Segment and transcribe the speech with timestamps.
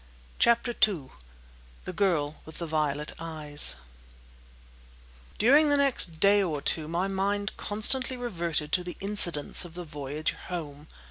[0.39, 1.09] CHAPTER II
[1.85, 3.75] THE GIRL WITH THE VIOLET EYES
[5.37, 9.85] During the next day or two my mind constantly reverted to the incidents of the
[9.85, 10.87] voyage home.